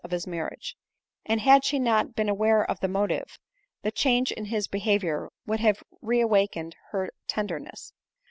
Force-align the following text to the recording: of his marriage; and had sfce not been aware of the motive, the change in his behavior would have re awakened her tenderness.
of 0.03 0.09
his 0.09 0.25
marriage; 0.25 0.75
and 1.27 1.41
had 1.41 1.61
sfce 1.61 1.79
not 1.79 2.15
been 2.15 2.27
aware 2.27 2.67
of 2.67 2.79
the 2.79 2.87
motive, 2.87 3.37
the 3.83 3.91
change 3.91 4.31
in 4.31 4.45
his 4.45 4.67
behavior 4.67 5.29
would 5.45 5.59
have 5.59 5.83
re 6.01 6.19
awakened 6.19 6.75
her 6.89 7.11
tenderness. 7.27 7.93